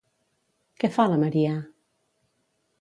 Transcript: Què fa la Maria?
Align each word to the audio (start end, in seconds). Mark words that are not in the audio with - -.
Què 0.83 0.89
fa 0.95 1.05
la 1.13 1.21
Maria? 1.25 1.53